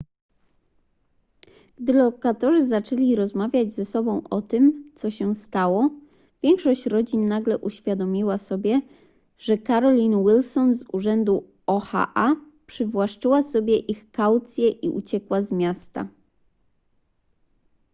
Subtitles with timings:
[1.79, 5.89] gdy lokatorzy zaczęli rozmawiać ze sobą o tym co się stało
[6.43, 8.81] większość rodzin nagle uświadomiła sobie
[9.37, 12.13] że carolyn wilson z urzędu oha
[12.65, 16.07] przywłaszczyła sobie ich kaucje i uciekła z miasta